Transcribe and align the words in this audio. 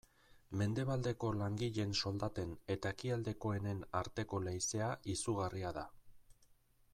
Mendebaldeko 0.59 1.27
langileen 1.41 1.93
soldaten 2.01 2.55
eta 2.77 2.93
ekialdekoenen 2.97 3.85
arteko 4.01 4.41
leizea 4.47 4.89
izugarria 5.17 5.77
da. 5.79 5.85